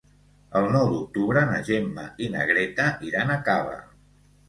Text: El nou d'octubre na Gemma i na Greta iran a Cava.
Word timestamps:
El 0.59 0.69
nou 0.75 0.89
d'octubre 0.93 1.45
na 1.51 1.61
Gemma 1.69 2.07
i 2.29 2.33
na 2.39 2.49
Greta 2.53 2.91
iran 3.13 3.39
a 3.39 3.41
Cava. 3.51 3.83